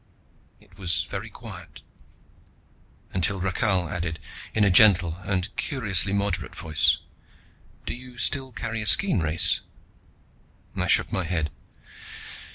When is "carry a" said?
8.51-8.87